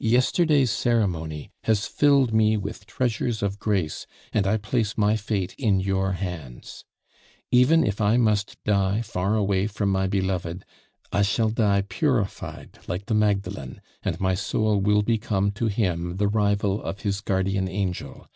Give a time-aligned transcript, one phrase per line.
[0.00, 5.78] "Yesterday's ceremony has filled me with treasures of grace, and I place my fate in
[5.78, 6.84] your hands.
[7.52, 10.64] Even if I must die far away from my beloved,
[11.12, 16.26] I shall die purified like the Magdalen, and my soul will become to him the
[16.26, 18.26] rival of his guardian angel.